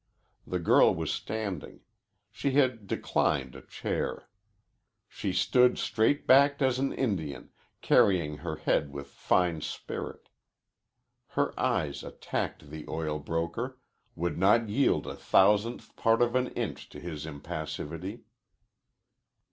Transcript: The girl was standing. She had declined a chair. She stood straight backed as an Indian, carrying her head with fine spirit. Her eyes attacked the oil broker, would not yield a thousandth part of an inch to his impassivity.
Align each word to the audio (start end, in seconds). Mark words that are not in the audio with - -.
The 0.47 0.57
girl 0.57 0.95
was 0.95 1.11
standing. 1.13 1.81
She 2.31 2.53
had 2.53 2.87
declined 2.87 3.53
a 3.53 3.61
chair. 3.61 4.27
She 5.07 5.31
stood 5.31 5.77
straight 5.77 6.25
backed 6.25 6.59
as 6.63 6.79
an 6.79 6.91
Indian, 6.91 7.51
carrying 7.81 8.37
her 8.37 8.55
head 8.55 8.91
with 8.91 9.05
fine 9.09 9.61
spirit. 9.61 10.29
Her 11.27 11.53
eyes 11.59 12.03
attacked 12.03 12.71
the 12.71 12.83
oil 12.89 13.19
broker, 13.19 13.77
would 14.15 14.39
not 14.39 14.69
yield 14.69 15.05
a 15.05 15.15
thousandth 15.15 15.95
part 15.95 16.23
of 16.23 16.33
an 16.33 16.47
inch 16.53 16.89
to 16.89 16.99
his 16.99 17.27
impassivity. 17.27 18.23